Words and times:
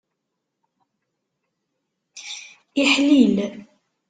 Iḥlil. 2.83 3.35